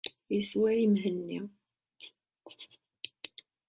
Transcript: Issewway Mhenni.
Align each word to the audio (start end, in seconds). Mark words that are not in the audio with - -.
Issewway 0.37 0.81
Mhenni. 0.87 1.37